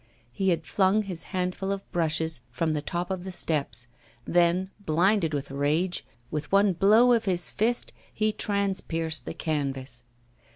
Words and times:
He 0.31 0.49
had 0.49 0.65
flung 0.65 1.03
his 1.03 1.25
handful 1.25 1.71
of 1.71 1.87
brushes 1.91 2.39
from 2.49 2.73
the 2.73 2.81
top 2.81 3.11
of 3.11 3.23
the 3.23 3.31
steps. 3.31 3.85
Then, 4.25 4.71
blinded 4.83 5.31
with 5.31 5.51
rage, 5.51 6.03
with 6.31 6.51
one 6.51 6.71
blow 6.73 7.11
of 7.13 7.25
his 7.25 7.51
fist 7.51 7.93
he 8.11 8.31
transpierced 8.31 9.25
the 9.27 9.35
canvas. 9.35 10.01